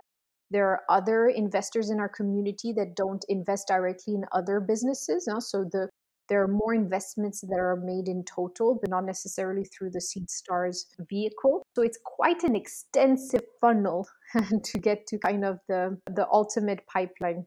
there 0.51 0.67
are 0.67 0.81
other 0.89 1.27
investors 1.27 1.89
in 1.89 2.00
our 2.00 2.10
community 2.10 2.74
that 2.74 2.96
don't 2.96 3.25
invest 3.29 3.67
directly 3.67 4.13
in 4.13 4.24
other 4.31 4.60
businesses 4.60 5.25
no? 5.27 5.39
so 5.39 5.63
the 5.72 5.89
there 6.29 6.43
are 6.43 6.48
more 6.48 6.74
investments 6.74 7.41
that 7.41 7.60
are 7.60 7.75
made 7.75 8.08
in 8.08 8.24
total 8.24 8.77
but 8.79 8.89
not 8.89 9.05
necessarily 9.05 9.63
through 9.65 9.89
the 9.89 10.01
seed 10.01 10.29
stars 10.29 10.86
vehicle 11.10 11.63
so 11.75 11.81
it's 11.81 12.00
quite 12.03 12.43
an 12.43 12.55
extensive 12.55 13.41
funnel 13.60 14.08
to 14.63 14.79
get 14.79 15.08
to 15.08 15.17
kind 15.17 15.43
of 15.43 15.58
the 15.67 15.98
the 16.15 16.27
ultimate 16.31 16.86
pipeline 16.88 17.46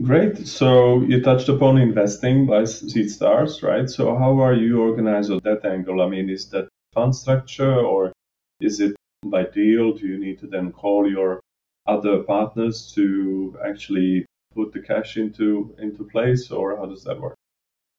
Great. 0.00 0.46
So 0.46 1.02
you 1.02 1.22
touched 1.22 1.50
upon 1.50 1.76
investing 1.76 2.46
by 2.46 2.64
seed 2.64 3.10
stars, 3.10 3.62
right? 3.62 3.90
So 3.90 4.16
how 4.16 4.40
are 4.40 4.54
you 4.54 4.80
organized 4.80 5.30
on 5.30 5.40
that 5.44 5.66
angle? 5.66 6.00
I 6.00 6.08
mean, 6.08 6.30
is 6.30 6.48
that 6.48 6.68
fund 6.94 7.14
structure 7.14 7.74
or 7.74 8.10
is 8.58 8.80
it 8.80 8.96
by 9.26 9.44
deal? 9.44 9.92
Do 9.92 10.06
you 10.06 10.18
need 10.18 10.38
to 10.38 10.46
then 10.46 10.72
call 10.72 11.06
your 11.06 11.41
other 11.86 12.22
partners 12.22 12.92
to 12.94 13.56
actually 13.66 14.26
put 14.54 14.72
the 14.72 14.80
cash 14.80 15.16
into 15.16 15.74
into 15.78 16.04
place, 16.04 16.50
or 16.50 16.76
how 16.76 16.86
does 16.86 17.04
that 17.04 17.20
work? 17.20 17.34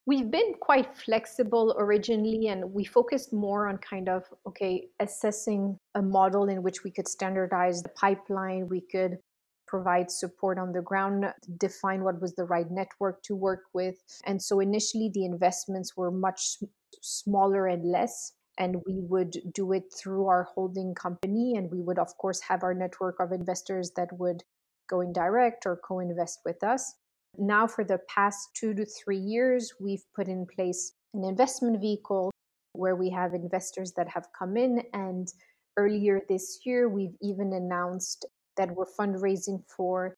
We've 0.06 0.30
been 0.30 0.54
quite 0.60 0.98
flexible 0.98 1.76
originally, 1.80 2.48
and 2.48 2.74
we 2.74 2.84
focused 2.84 3.32
more 3.32 3.68
on 3.70 3.78
kind 3.78 4.10
of 4.10 4.26
okay 4.48 4.90
assessing 5.00 5.78
a 5.96 6.02
model 6.02 6.50
in 6.50 6.62
which 6.62 6.84
we 6.84 6.92
could 6.92 7.08
standardize 7.08 7.82
the 7.82 7.90
pipeline, 7.90 8.68
we 8.68 8.82
could 8.82 9.18
provide 9.66 10.12
support 10.12 10.60
on 10.60 10.72
the 10.72 10.82
ground, 10.82 11.26
define 11.58 12.04
what 12.04 12.22
was 12.22 12.36
the 12.36 12.44
right 12.44 12.70
network 12.70 13.24
to 13.24 13.36
work 13.36 13.64
with. 13.74 13.96
And 14.26 14.40
so 14.40 14.60
initially, 14.60 15.10
the 15.12 15.26
investments 15.26 15.98
were 15.98 16.12
much 16.12 16.58
smaller 17.02 17.66
and 17.66 17.84
less. 17.84 18.34
And 18.58 18.78
we 18.86 19.00
would 19.00 19.38
do 19.54 19.74
it 19.74 19.86
through 19.92 20.28
our 20.28 20.44
holding 20.44 20.94
company. 20.94 21.56
And 21.58 21.72
we 21.72 21.82
would, 21.82 21.98
of 21.98 22.16
course, 22.18 22.40
have 22.42 22.64
our 22.64 22.74
network 22.74 23.20
of 23.20 23.32
investors 23.32 23.92
that 23.96 24.10
would 24.20 24.44
go 24.90 25.02
in 25.02 25.12
direct 25.14 25.66
or 25.66 25.78
co 25.78 26.00
invest 26.00 26.42
with 26.46 26.64
us. 26.64 26.96
Now, 27.38 27.66
for 27.66 27.84
the 27.84 28.00
past 28.08 28.50
two 28.54 28.74
to 28.76 28.86
three 28.86 29.18
years, 29.18 29.74
we've 29.80 30.06
put 30.16 30.28
in 30.28 30.46
place 30.46 30.94
an 31.14 31.24
investment 31.24 31.82
vehicle 31.82 32.32
where 32.74 32.96
we 32.96 33.10
have 33.10 33.34
investors 33.34 33.94
that 33.94 34.08
have 34.10 34.28
come 34.38 34.58
in. 34.58 34.84
And 34.94 35.32
earlier 35.78 36.22
this 36.30 36.60
year, 36.66 36.90
we've 36.90 37.16
even 37.22 37.54
announced 37.54 38.26
that 38.58 38.76
we're 38.76 38.86
fundraising 38.86 39.64
for 39.76 40.16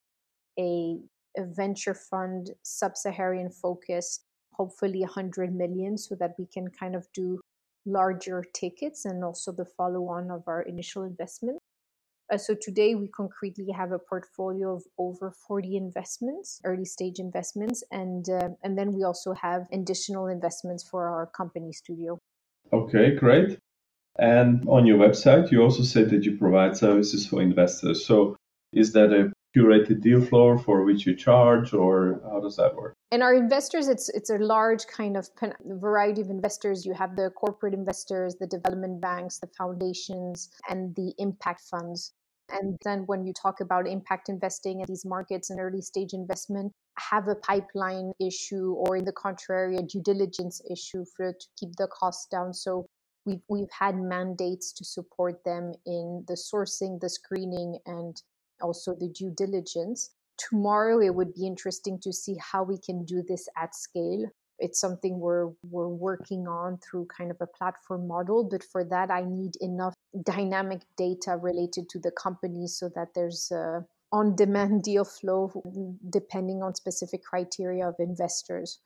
a, 0.60 0.98
a 1.38 1.46
venture 1.46 1.94
fund, 1.94 2.52
sub 2.64 2.98
Saharan 2.98 3.50
focused, 3.50 4.26
hopefully 4.54 5.02
100 5.02 5.54
million, 5.54 5.98
so 5.98 6.16
that 6.16 6.34
we 6.38 6.46
can 6.46 6.68
kind 6.70 6.96
of 6.96 7.08
do 7.14 7.40
larger 7.86 8.44
tickets 8.54 9.06
and 9.06 9.24
also 9.24 9.52
the 9.52 9.66
follow 9.66 10.08
on 10.10 10.32
of 10.32 10.44
our 10.48 10.62
initial 10.62 11.04
investment. 11.04 11.60
Uh, 12.32 12.38
so 12.38 12.56
today 12.60 12.96
we 12.96 13.08
concretely 13.08 13.72
have 13.72 13.92
a 13.92 14.00
portfolio 14.00 14.76
of 14.76 14.84
over 14.98 15.32
40 15.48 15.78
investments, 15.78 16.60
early 16.64 16.86
stage 16.86 17.20
investments, 17.20 17.84
and 17.92 18.28
uh, 18.30 18.50
and 18.64 18.78
then 18.78 18.94
we 18.94 19.04
also 19.04 19.34
have 19.34 19.68
additional 19.72 20.28
investments 20.28 20.84
for 20.90 21.08
our 21.08 21.28
company 21.28 21.72
studio. 21.72 22.18
Okay, 22.74 23.16
great. 23.16 23.60
And 24.18 24.68
on 24.68 24.88
your 24.88 24.98
website, 24.98 25.52
you 25.52 25.62
also 25.62 25.84
said 25.84 26.10
that 26.10 26.24
you 26.24 26.38
provide 26.38 26.76
services 26.76 27.28
for 27.28 27.42
investors. 27.42 28.06
So 28.06 28.38
is 28.74 28.94
that 28.94 29.14
a 29.14 29.32
curated 29.56 30.02
deal 30.02 30.22
floor 30.22 30.58
for 30.58 30.84
which 30.84 31.06
you 31.06 31.16
charge 31.16 31.74
or 31.74 32.22
how 32.30 32.40
does 32.40 32.58
that 32.58 32.76
work? 32.76 32.94
And 33.12 33.24
our 33.24 33.34
investors 33.34 33.88
it's 33.88 34.10
it's 34.10 34.30
a 34.30 34.38
large 34.38 34.86
kind 34.88 35.16
of 35.16 35.30
variety 35.66 36.22
of 36.22 36.30
investors. 36.30 36.86
You 36.86 36.94
have 36.94 37.16
the 37.16 37.30
corporate 37.32 37.74
investors 37.74 38.36
the 38.36 38.48
development 38.48 39.02
banks 39.02 39.40
the 39.40 39.48
foundations 39.58 40.50
and 40.70 40.96
the 40.96 41.14
impact 41.18 41.62
funds. 41.62 42.14
And 42.50 42.78
then 42.84 43.04
when 43.08 43.26
you 43.26 43.34
talk 43.34 43.60
about 43.60 43.88
impact 43.88 44.30
investing 44.30 44.82
in 44.82 44.86
these 44.88 45.06
markets 45.06 45.50
and 45.50 45.60
early 45.60 45.82
stage 45.82 46.14
investment 46.14 46.72
have 46.98 47.28
a 47.28 47.36
pipeline 47.36 48.12
issue 48.20 48.74
or 48.78 48.96
in 48.96 49.06
the 49.06 49.12
contrary 49.12 49.78
a 49.78 49.82
due 49.82 50.02
diligence 50.02 50.62
issue 50.70 51.06
for 51.16 51.34
to 51.34 51.48
keep 51.60 51.76
the 51.78 51.88
costs 51.88 52.28
down. 52.28 52.54
So 52.54 52.86
we've 53.26 53.42
we've 53.50 53.72
had 53.72 53.96
mandates 53.98 54.72
to 54.74 54.86
support 54.86 55.44
them 55.44 55.74
in 55.86 56.24
the 56.28 56.36
sourcing, 56.36 57.00
the 57.00 57.10
screening, 57.10 57.80
and 57.86 58.22
also 58.62 58.96
the 58.96 59.10
due 59.10 59.32
diligence. 59.36 60.12
Tomorrow, 60.38 61.02
it 61.02 61.16
would 61.16 61.34
be 61.34 61.48
interesting 61.48 62.00
to 62.00 62.12
see 62.12 62.36
how 62.40 62.64
we 62.64 62.78
can 62.78 63.06
do 63.06 63.24
this 63.28 63.48
at 63.58 63.76
scale. 63.76 64.28
It's 64.60 64.80
something 64.80 65.20
we're 65.20 65.52
we're 65.70 65.90
working 65.90 66.48
on 66.48 66.78
through 66.78 67.08
kind 67.08 67.32
of 67.32 67.38
a 67.42 67.48
platform 67.48 68.08
model, 68.08 68.44
but 68.44 68.64
for 68.64 68.84
that, 68.86 69.12
I 69.12 69.24
need 69.26 69.56
enough 69.62 69.94
dynamic 70.24 70.82
data 70.98 71.38
related 71.42 71.90
to 71.90 72.00
the 72.00 72.12
company 72.12 72.68
so 72.68 72.90
that 72.96 73.10
there's 73.14 73.52
a 73.52 73.86
on-demand 74.12 74.84
deal 74.90 75.04
flow 75.04 75.52
depending 76.10 76.64
on 76.64 76.76
specific 76.76 77.24
criteria 77.24 77.88
of 77.88 77.96
investors. 78.00 78.80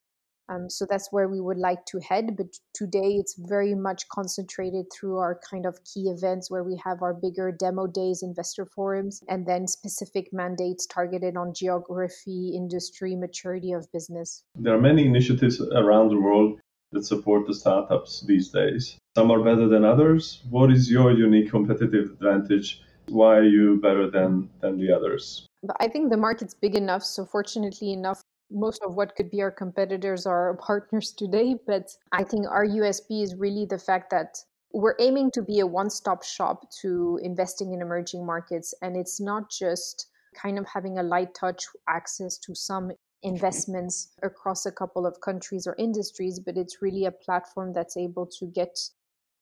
Um, 0.50 0.70
so 0.70 0.86
that's 0.90 1.10
where 1.12 1.30
we 1.30 1.40
would 1.40 1.58
like 1.58 1.86
to 1.86 2.00
head. 2.00 2.36
But 2.36 2.48
today 2.74 3.18
it's 3.20 3.36
very 3.38 3.76
much 3.76 4.08
concentrated 4.10 4.88
through 4.92 5.18
our 5.18 5.40
kind 5.50 5.66
of 5.66 5.80
key 5.86 6.10
events 6.10 6.50
where 6.50 6.64
we 6.64 6.82
have 6.84 7.02
our 7.02 7.14
bigger 7.14 7.52
demo 7.52 7.88
days, 7.88 8.24
investor 8.24 8.66
forums, 8.66 9.24
and 9.30 9.46
then 9.46 9.68
specific 9.68 10.30
mandates 10.34 10.86
targeted 10.88 11.38
on 11.38 11.54
geography, 11.54 12.54
industry, 12.56 13.16
maturity 13.16 13.72
of 13.72 13.92
business. 13.92 14.44
There 14.56 14.74
are 14.74 14.82
many 14.82 15.06
initiatives 15.06 15.62
around 15.62 16.10
the 16.10 16.20
world 16.20 16.60
that 16.92 17.06
support 17.06 17.46
the 17.46 17.54
startups 17.54 18.26
these 18.26 18.50
days. 18.50 18.98
Some 19.16 19.32
are 19.32 19.44
better 19.44 19.68
than 19.68 19.86
others. 19.86 20.42
What 20.50 20.72
is 20.72 20.90
your 20.90 21.12
unique 21.12 21.52
competitive 21.52 22.12
advantage? 22.12 22.82
Why 23.10 23.38
are 23.38 23.44
you 23.44 23.80
better 23.82 24.10
than, 24.10 24.50
than 24.62 24.80
the 24.80 24.92
others? 24.96 25.46
But 25.62 25.78
I 25.80 25.88
think 25.88 26.10
the 26.10 26.18
market's 26.18 26.54
big 26.54 26.76
enough. 26.76 27.04
So, 27.04 27.26
fortunately 27.26 27.92
enough, 27.92 28.22
most 28.52 28.82
of 28.84 28.96
what 28.96 29.16
could 29.16 29.30
be 29.30 29.42
our 29.42 29.52
competitors 29.52 30.26
are 30.26 30.58
partners 30.62 31.12
today. 31.12 31.56
But 31.66 31.92
I 32.12 32.24
think 32.24 32.48
our 32.50 32.66
USP 32.66 33.24
is 33.24 33.36
really 33.36 33.66
the 33.66 33.80
fact 33.80 34.10
that 34.12 34.38
we're 34.72 34.96
aiming 35.00 35.32
to 35.32 35.42
be 35.42 35.60
a 35.60 35.68
one 35.68 35.90
stop 35.90 36.24
shop 36.24 36.70
to 36.82 37.20
investing 37.24 37.74
in 37.74 37.82
emerging 37.82 38.26
markets. 38.26 38.74
And 38.82 38.96
it's 38.96 39.20
not 39.20 39.50
just 39.50 40.08
kind 40.36 40.60
of 40.60 40.66
having 40.68 41.00
a 41.00 41.04
light 41.04 41.34
touch 41.34 41.66
access 41.88 42.38
to 42.38 42.54
some 42.54 42.92
investments 43.24 44.14
across 44.24 44.66
a 44.66 44.72
couple 44.72 45.06
of 45.06 45.20
countries 45.22 45.68
or 45.68 45.76
industries, 45.78 46.40
but 46.40 46.58
it's 46.58 46.82
really 46.82 47.06
a 47.06 47.12
platform 47.12 47.74
that's 47.74 47.98
able 47.98 48.26
to 48.26 48.46
get 48.46 48.78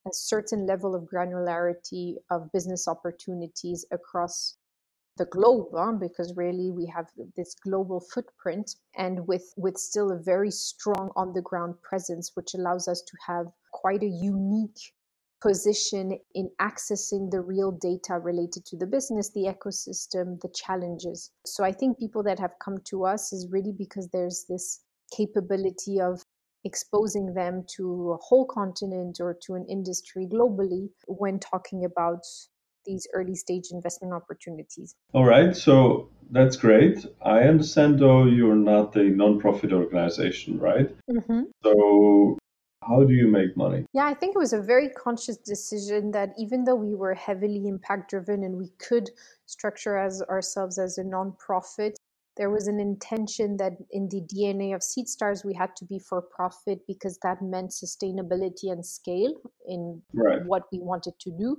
a 0.07 0.13
certain 0.13 0.65
level 0.65 0.95
of 0.95 1.03
granularity 1.03 2.15
of 2.31 2.51
business 2.51 2.87
opportunities 2.87 3.85
across 3.91 4.56
the 5.17 5.25
globe 5.25 5.67
huh? 5.75 5.91
because 5.93 6.33
really 6.35 6.71
we 6.71 6.85
have 6.85 7.07
this 7.35 7.55
global 7.63 7.99
footprint 7.99 8.75
and 8.95 9.27
with 9.27 9.53
with 9.57 9.77
still 9.77 10.11
a 10.11 10.21
very 10.21 10.51
strong 10.51 11.09
on 11.15 11.33
the 11.33 11.41
ground 11.41 11.75
presence 11.81 12.31
which 12.35 12.53
allows 12.53 12.87
us 12.87 13.01
to 13.01 13.13
have 13.25 13.45
quite 13.71 14.03
a 14.03 14.17
unique 14.21 14.93
position 15.41 16.17
in 16.33 16.49
accessing 16.59 17.29
the 17.29 17.39
real 17.39 17.71
data 17.71 18.17
related 18.19 18.65
to 18.65 18.75
the 18.75 18.87
business 18.87 19.31
the 19.33 19.53
ecosystem 19.53 20.39
the 20.41 20.49
challenges 20.53 21.31
so 21.45 21.63
i 21.63 21.71
think 21.71 21.99
people 21.99 22.23
that 22.23 22.39
have 22.39 22.53
come 22.63 22.77
to 22.83 23.05
us 23.05 23.31
is 23.31 23.47
really 23.51 23.73
because 23.77 24.09
there's 24.11 24.45
this 24.49 24.81
capability 25.15 25.99
of 26.01 26.23
exposing 26.65 27.33
them 27.33 27.63
to 27.75 28.11
a 28.11 28.17
whole 28.17 28.45
continent 28.45 29.17
or 29.19 29.37
to 29.41 29.53
an 29.53 29.65
industry 29.69 30.27
globally 30.27 30.89
when 31.07 31.39
talking 31.39 31.85
about 31.85 32.23
these 32.87 33.07
early 33.13 33.35
stage 33.35 33.65
investment 33.71 34.13
opportunities. 34.13 34.95
All 35.13 35.25
right, 35.25 35.55
so 35.55 36.09
that's 36.31 36.55
great. 36.55 37.05
I 37.21 37.39
understand 37.41 37.99
though 37.99 38.25
you're 38.25 38.55
not 38.55 38.95
a 38.95 39.03
non-profit 39.03 39.71
organization, 39.73 40.59
right? 40.59 40.89
Mm-hmm. 41.09 41.41
So 41.63 42.37
how 42.87 43.03
do 43.03 43.13
you 43.13 43.27
make 43.27 43.57
money? 43.57 43.85
Yeah, 43.93 44.05
I 44.05 44.13
think 44.13 44.35
it 44.35 44.39
was 44.39 44.53
a 44.53 44.61
very 44.61 44.89
conscious 44.89 45.37
decision 45.37 46.11
that 46.11 46.33
even 46.37 46.63
though 46.63 46.75
we 46.75 46.95
were 46.95 47.13
heavily 47.13 47.67
impact 47.67 48.09
driven 48.09 48.43
and 48.43 48.57
we 48.57 48.69
could 48.79 49.09
structure 49.45 49.97
as 49.97 50.21
ourselves 50.23 50.79
as 50.79 50.97
a 50.97 51.03
non-profit, 51.03 51.97
there 52.37 52.49
was 52.51 52.67
an 52.67 52.79
intention 52.79 53.57
that 53.57 53.73
in 53.91 54.07
the 54.09 54.21
DNA 54.21 54.73
of 54.73 54.81
SeedStars 54.81 55.43
we 55.43 55.53
had 55.53 55.75
to 55.75 55.85
be 55.85 55.99
for 55.99 56.21
profit 56.21 56.79
because 56.87 57.17
that 57.23 57.41
meant 57.41 57.71
sustainability 57.71 58.71
and 58.71 58.85
scale 58.85 59.33
in 59.67 60.01
right. 60.13 60.45
what 60.45 60.63
we 60.71 60.79
wanted 60.79 61.19
to 61.19 61.31
do. 61.31 61.57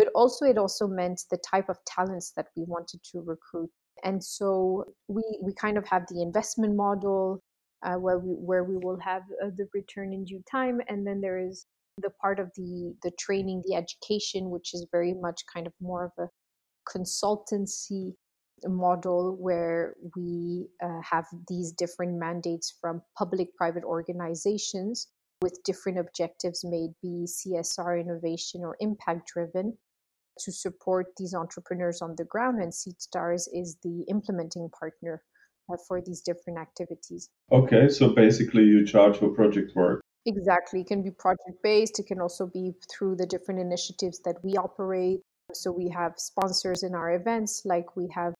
But 0.00 0.08
also, 0.14 0.46
it 0.46 0.56
also 0.56 0.88
meant 0.88 1.24
the 1.30 1.36
type 1.36 1.68
of 1.68 1.76
talents 1.84 2.32
that 2.34 2.46
we 2.56 2.64
wanted 2.64 3.02
to 3.12 3.20
recruit. 3.20 3.68
And 4.02 4.24
so 4.24 4.86
we, 5.08 5.22
we 5.42 5.52
kind 5.52 5.76
of 5.76 5.86
have 5.88 6.06
the 6.08 6.22
investment 6.22 6.74
model 6.74 7.42
uh, 7.82 7.96
where, 7.96 8.18
we, 8.18 8.32
where 8.32 8.64
we 8.64 8.78
will 8.78 8.98
have 9.00 9.24
uh, 9.44 9.50
the 9.58 9.68
return 9.74 10.14
in 10.14 10.24
due 10.24 10.42
time. 10.50 10.80
And 10.88 11.06
then 11.06 11.20
there 11.20 11.38
is 11.38 11.66
the 11.98 12.08
part 12.18 12.40
of 12.40 12.50
the, 12.56 12.94
the 13.02 13.10
training, 13.18 13.62
the 13.66 13.74
education, 13.74 14.48
which 14.48 14.72
is 14.72 14.86
very 14.90 15.12
much 15.12 15.42
kind 15.52 15.66
of 15.66 15.74
more 15.82 16.06
of 16.06 16.12
a 16.18 16.30
consultancy 16.88 18.14
model 18.66 19.36
where 19.38 19.96
we 20.16 20.66
uh, 20.82 21.00
have 21.02 21.26
these 21.46 21.72
different 21.72 22.18
mandates 22.18 22.74
from 22.80 23.02
public 23.18 23.54
private 23.54 23.84
organizations 23.84 25.08
with 25.42 25.62
different 25.62 25.98
objectives, 25.98 26.64
may 26.64 26.88
be 27.02 27.26
CSR, 27.26 28.00
innovation, 28.00 28.62
or 28.62 28.78
impact 28.80 29.28
driven, 29.32 29.76
to 30.38 30.52
support 30.52 31.06
these 31.16 31.34
entrepreneurs 31.34 32.00
on 32.02 32.14
the 32.16 32.24
ground. 32.24 32.62
And 32.62 32.72
SeedStars 32.72 33.48
is 33.52 33.76
the 33.82 34.04
implementing 34.08 34.68
partner 34.78 35.22
uh, 35.72 35.76
for 35.86 36.00
these 36.00 36.20
different 36.20 36.58
activities. 36.58 37.28
Okay, 37.52 37.88
so 37.88 38.08
basically, 38.14 38.64
you 38.64 38.86
charge 38.86 39.18
for 39.18 39.28
project 39.28 39.74
work. 39.74 40.00
Exactly. 40.26 40.82
It 40.82 40.86
can 40.86 41.02
be 41.02 41.10
project 41.10 41.62
based, 41.62 41.98
it 41.98 42.06
can 42.06 42.20
also 42.20 42.46
be 42.46 42.72
through 42.90 43.16
the 43.16 43.26
different 43.26 43.60
initiatives 43.60 44.20
that 44.24 44.36
we 44.42 44.52
operate. 44.52 45.20
So 45.54 45.72
we 45.72 45.88
have 45.88 46.14
sponsors 46.16 46.82
in 46.82 46.94
our 46.94 47.12
events, 47.14 47.62
like 47.64 47.96
we 47.96 48.08
have 48.14 48.34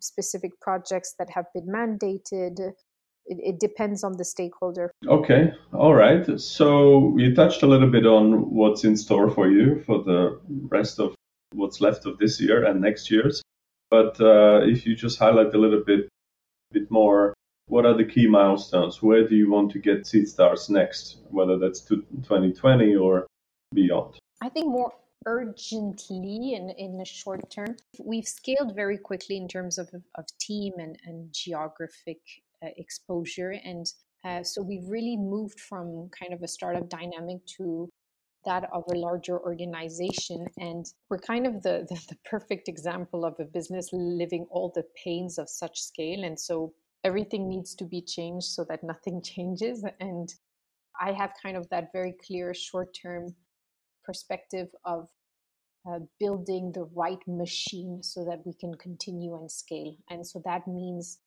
specific 0.00 0.52
projects 0.60 1.14
that 1.18 1.28
have 1.30 1.46
been 1.54 1.66
mandated. 1.66 2.72
It, 3.28 3.38
it, 3.42 3.60
depends 3.60 4.02
on 4.02 4.16
the 4.16 4.24
stakeholder. 4.24 4.90
Okay, 5.06 5.52
all 5.72 5.94
right. 5.94 6.40
So 6.40 7.14
you 7.18 7.34
touched 7.34 7.62
a 7.62 7.66
little 7.66 7.90
bit 7.90 8.06
on 8.06 8.50
what's 8.50 8.84
in 8.84 8.96
store 8.96 9.30
for 9.30 9.50
you 9.50 9.82
for 9.84 10.02
the 10.02 10.40
rest 10.70 10.98
of 10.98 11.14
what's 11.52 11.80
left 11.80 12.06
of 12.06 12.18
this 12.18 12.40
year 12.40 12.64
and 12.64 12.80
next 12.80 13.10
year's. 13.10 13.42
But 13.90 14.20
uh, 14.20 14.60
if 14.64 14.86
you 14.86 14.96
just 14.96 15.18
highlight 15.18 15.54
a 15.54 15.58
little 15.58 15.82
bit, 15.84 16.08
bit 16.72 16.90
more, 16.90 17.34
what 17.66 17.84
are 17.84 17.96
the 17.96 18.04
key 18.04 18.26
milestones? 18.26 19.02
Where 19.02 19.26
do 19.26 19.36
you 19.36 19.50
want 19.50 19.70
to 19.72 19.78
get 19.78 20.06
Seed 20.06 20.28
Stars 20.28 20.70
next, 20.70 21.18
whether 21.30 21.58
that's 21.58 21.80
to 21.82 21.96
2020 21.96 22.96
or 22.96 23.26
beyond? 23.74 24.18
I 24.42 24.48
think 24.48 24.68
more 24.68 24.92
urgently 25.26 26.54
in, 26.54 26.70
in 26.70 26.96
the 26.96 27.04
short 27.04 27.50
term. 27.50 27.76
We've 28.02 28.26
scaled 28.26 28.74
very 28.74 28.98
quickly 28.98 29.36
in 29.36 29.48
terms 29.48 29.78
of, 29.78 29.90
of 30.14 30.24
team 30.38 30.74
and, 30.78 30.98
and 31.04 31.32
geographic 31.32 32.20
exposure. 32.62 33.54
And 33.64 33.86
uh, 34.24 34.42
so 34.42 34.62
we've 34.62 34.88
really 34.88 35.16
moved 35.16 35.60
from 35.60 36.10
kind 36.18 36.32
of 36.32 36.42
a 36.42 36.48
startup 36.48 36.88
dynamic 36.88 37.44
to 37.58 37.88
that 38.44 38.68
of 38.72 38.84
a 38.92 38.96
larger 38.96 39.38
organization. 39.40 40.46
And 40.58 40.86
we're 41.10 41.18
kind 41.18 41.46
of 41.46 41.62
the, 41.62 41.86
the, 41.88 41.94
the 42.08 42.16
perfect 42.24 42.68
example 42.68 43.24
of 43.24 43.34
a 43.38 43.44
business 43.44 43.90
living 43.92 44.46
all 44.50 44.72
the 44.74 44.84
pains 45.04 45.38
of 45.38 45.48
such 45.48 45.80
scale. 45.80 46.24
And 46.24 46.38
so 46.38 46.72
everything 47.04 47.48
needs 47.48 47.74
to 47.76 47.84
be 47.84 48.02
changed 48.02 48.46
so 48.46 48.64
that 48.68 48.82
nothing 48.82 49.22
changes. 49.34 49.84
And 50.00 50.32
I 51.00 51.12
have 51.12 51.32
kind 51.40 51.56
of 51.56 51.68
that 51.70 51.92
very 51.92 52.14
clear 52.26 52.52
short 52.54 52.96
term 53.00 53.34
perspective 54.04 54.68
of 54.84 55.08
uh, 55.88 56.00
building 56.18 56.72
the 56.72 56.88
right 56.94 57.22
machine 57.26 58.02
so 58.02 58.24
that 58.24 58.40
we 58.44 58.52
can 58.54 58.74
continue 58.74 59.36
and 59.36 59.50
scale. 59.50 59.94
And 60.10 60.26
so 60.26 60.42
that 60.44 60.66
means 60.66 61.18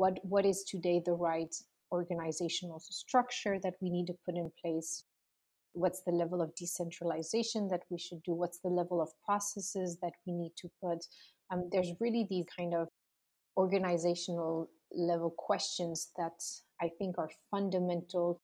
what 0.00 0.18
what 0.22 0.46
is 0.46 0.64
today 0.64 0.98
the 1.04 1.18
right 1.30 1.54
organizational 1.92 2.80
structure 2.80 3.56
that 3.62 3.74
we 3.82 3.90
need 3.90 4.06
to 4.06 4.16
put 4.24 4.34
in 4.34 4.50
place 4.62 5.04
what's 5.74 6.02
the 6.06 6.16
level 6.22 6.40
of 6.40 6.54
decentralization 6.54 7.68
that 7.68 7.82
we 7.90 7.98
should 7.98 8.22
do 8.22 8.32
what's 8.32 8.60
the 8.64 8.74
level 8.80 9.02
of 9.02 9.08
processes 9.26 9.98
that 10.02 10.14
we 10.26 10.32
need 10.32 10.52
to 10.56 10.68
put 10.82 11.00
um, 11.50 11.68
there's 11.72 11.92
really 12.00 12.26
these 12.30 12.46
kind 12.58 12.72
of 12.74 12.88
organizational 13.58 14.70
level 14.92 15.34
questions 15.36 16.10
that 16.16 16.38
i 16.80 16.88
think 16.98 17.18
are 17.18 17.30
fundamental 17.50 18.40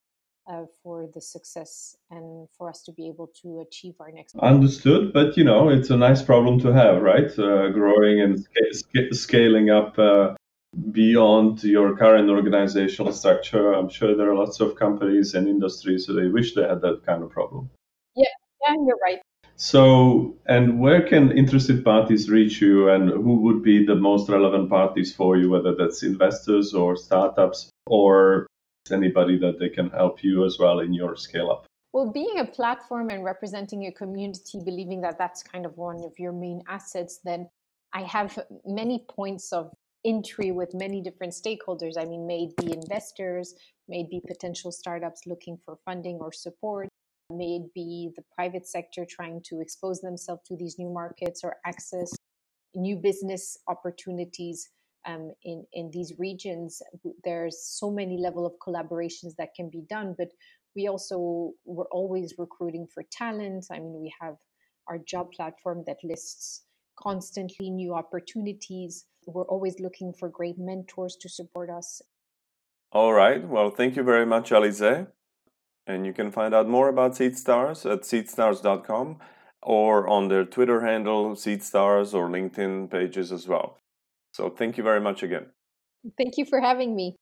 uh, 0.53 0.65
for 0.83 1.09
the 1.15 1.21
success 1.21 1.97
and 2.11 2.49
for 2.57 2.69
us 2.69 2.83
to 2.83 2.93
be 2.93 3.09
able 3.09 3.29
to 3.43 3.49
achieve 3.67 3.95
our 3.99 4.13
next. 4.13 4.37
Understood, 4.37 5.13
but 5.13 5.37
you 5.37 5.43
know 5.43 5.71
it's 5.71 5.91
a 5.91 5.97
nice 5.97 6.23
problem 6.23 6.61
to 6.61 6.73
have, 6.73 7.03
right? 7.03 7.37
Uh, 7.37 7.69
growing 7.71 8.21
and 8.21 8.47
sc- 8.71 9.13
scaling 9.25 9.71
up 9.71 9.99
uh, 9.99 10.35
beyond 10.93 11.63
your 11.65 11.97
current 11.97 12.29
organizational 12.29 13.13
structure. 13.13 13.73
I'm 13.73 13.89
sure 13.89 14.15
there 14.15 14.31
are 14.31 14.35
lots 14.35 14.61
of 14.61 14.77
companies 14.77 15.35
and 15.35 15.49
industries 15.49 16.07
that 16.07 16.15
they 16.15 16.29
wish 16.29 16.55
they 16.55 16.63
had 16.63 16.81
that 16.83 17.05
kind 17.05 17.23
of 17.23 17.31
problem. 17.31 17.71
Yeah, 18.15 18.25
yeah, 18.67 18.75
you're 18.87 18.99
right. 19.03 19.21
So, 19.57 20.37
and 20.47 20.81
where 20.81 21.01
can 21.01 21.33
interested 21.33 21.83
parties 21.83 22.29
reach 22.29 22.61
you, 22.61 22.91
and 22.91 23.09
who 23.09 23.37
would 23.41 23.63
be 23.63 23.87
the 23.87 23.95
most 23.95 24.29
relevant 24.29 24.69
parties 24.69 25.15
for 25.15 25.39
you, 25.39 25.49
whether 25.49 25.75
that's 25.75 26.03
investors 26.03 26.75
or 26.75 26.95
startups 26.95 27.71
or 27.87 28.47
anybody 28.91 29.39
that 29.39 29.59
they 29.59 29.71
can 29.71 29.89
help 29.91 30.23
you 30.23 30.45
as 30.45 30.59
well 30.59 30.81
in 30.81 30.93
your 30.93 31.17
scale 31.17 31.51
up? 31.51 31.67
Well, 31.95 32.13
being 32.13 32.39
a 32.39 32.45
platform 32.45 33.09
and 33.09 33.25
representing 33.25 33.87
a 33.87 33.93
community, 33.93 34.61
believing 34.63 35.01
that 35.01 35.17
that's 35.17 35.43
kind 35.43 35.65
of 35.65 35.79
one 35.79 36.05
of 36.05 36.13
your 36.19 36.33
main 36.33 36.63
assets, 36.69 37.21
then 37.25 37.49
I 37.95 38.03
have 38.03 38.39
many 38.67 39.07
points 39.09 39.55
of 39.55 39.73
entry 40.07 40.53
with 40.53 40.73
many 40.75 41.03
different 41.03 41.33
stakeholders. 41.33 41.95
I 41.99 42.05
mean, 42.05 42.27
may 42.27 42.51
be 42.59 42.73
investors, 42.73 43.55
may 43.89 44.07
be 44.09 44.23
potential 44.27 44.71
startups 44.73 45.23
looking 45.27 45.59
for 45.65 45.79
funding 45.85 46.19
or 46.21 46.33
support, 46.33 46.89
may 47.31 47.61
be 47.75 48.11
the 48.17 48.23
private 48.35 48.67
sector 48.67 49.05
trying 49.09 49.43
to 49.47 49.61
expose 49.61 50.01
themselves 50.01 50.43
to 50.47 50.57
these 50.57 50.77
new 50.79 50.91
markets 50.91 51.41
or 51.43 51.57
access 51.67 52.13
new 52.75 52.97
business 52.97 53.59
opportunities 53.69 54.69
um, 55.07 55.33
in 55.45 55.65
in 55.73 55.91
these 55.93 56.13
regions. 56.19 56.83
There's 57.25 57.59
so 57.65 57.91
many 57.91 58.19
level 58.19 58.47
of 58.47 58.53
collaborations 58.67 59.35
that 59.39 59.55
can 59.57 59.71
be 59.71 59.83
done 59.89 60.15
but 60.17 60.29
we 60.77 60.89
also 60.89 61.53
we're 61.65 61.91
always 61.91 62.35
recruiting 62.39 62.87
for 62.93 63.03
talent. 63.11 63.67
I 63.73 63.79
mean 63.79 63.99
we 64.01 64.13
have 64.21 64.37
our 64.89 64.99
job 64.99 65.33
platform 65.33 65.83
that 65.87 65.97
lists 66.05 66.63
constantly 66.99 67.71
new 67.71 67.95
opportunities 67.95 69.05
we're 69.27 69.47
always 69.47 69.81
looking 69.81 70.13
for 70.13 70.29
great 70.29 70.59
mentors 70.59 71.17
to 71.17 71.29
support 71.29 71.71
us 71.71 72.03
all 72.93 73.13
right 73.13 73.47
well 73.49 73.71
thank 73.71 73.97
you 73.97 74.03
very 74.03 74.27
much 74.27 74.51
alisée 74.51 75.07
and 75.87 76.05
you 76.05 76.13
can 76.13 76.31
find 76.31 76.55
out 76.55 76.69
more 76.69 76.89
about 76.89 77.13
seedstars 77.13 77.91
at 77.91 78.03
seedstars.com 78.03 79.19
or 79.63 80.07
on 80.09 80.29
their 80.29 80.45
twitter 80.45 80.81
handle 80.83 81.35
seedstars 81.35 82.15
or 82.15 82.29
linkedin 82.29 82.91
pages 82.91 83.33
as 83.33 83.49
well 83.49 83.79
so 84.37 84.51
thank 84.51 84.77
you 84.77 84.85
very 84.85 85.01
much 85.01 85.23
again. 85.23 85.47
Thank 86.19 86.37
you 86.37 86.45
for 86.45 86.61
having 86.61 86.95
me. 86.95 87.17